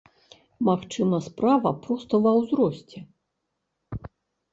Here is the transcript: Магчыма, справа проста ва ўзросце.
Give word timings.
Магчыма, 0.67 1.17
справа 1.25 1.73
проста 1.83 2.13
ва 2.23 2.31
ўзросце. 2.39 2.97